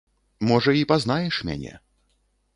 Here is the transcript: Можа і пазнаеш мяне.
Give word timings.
Можа 0.51 0.73
і 0.79 0.83
пазнаеш 0.93 1.35
мяне. 1.51 1.73